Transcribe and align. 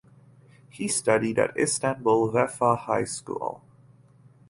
He 0.71 0.87
studied 0.87 1.37
at 1.37 1.55
Istanbul 1.55 2.31
Vefa 2.31 2.75
High 2.75 3.03
School. 3.03 3.61